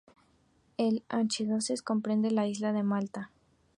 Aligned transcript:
El 0.77 1.03
archidiócesis 1.09 1.83
comprende 1.83 2.31
la 2.31 2.47
isla 2.47 2.73
de 2.73 2.81
Malta. 2.81 3.29